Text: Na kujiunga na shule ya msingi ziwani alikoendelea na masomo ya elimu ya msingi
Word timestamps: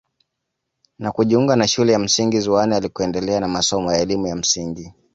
Na 0.99 1.11
kujiunga 1.11 1.55
na 1.55 1.67
shule 1.67 1.93
ya 1.93 1.99
msingi 1.99 2.39
ziwani 2.39 2.75
alikoendelea 2.75 3.39
na 3.39 3.47
masomo 3.47 3.93
ya 3.93 3.99
elimu 3.99 4.27
ya 4.27 4.35
msingi 4.35 4.93